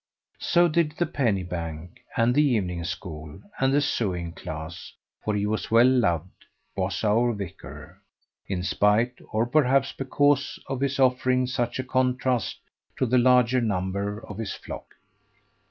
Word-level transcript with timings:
So 0.39 0.67
did 0.67 0.93
the 0.93 1.05
penny 1.05 1.43
bank, 1.43 1.99
and 2.17 2.33
the 2.33 2.41
evening 2.41 2.83
school, 2.85 3.39
and 3.59 3.71
the 3.71 3.81
sewing 3.81 4.31
class 4.31 4.93
for 5.23 5.35
he 5.35 5.45
was 5.45 5.69
well 5.69 5.85
loved, 5.85 6.45
was 6.75 7.03
our 7.03 7.33
vicar, 7.33 8.01
in 8.47 8.63
spite, 8.63 9.19
or 9.31 9.45
perhaps 9.45 9.91
because, 9.91 10.57
of 10.65 10.81
his 10.81 10.99
offering 10.99 11.45
such 11.45 11.77
a 11.77 11.83
contrast 11.83 12.61
to 12.97 13.05
the 13.05 13.19
larger 13.19 13.61
number 13.61 14.17
of 14.25 14.39
his 14.39 14.55
flock. 14.55 14.95